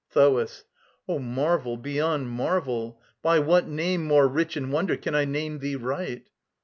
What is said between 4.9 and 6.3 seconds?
can I name thee right?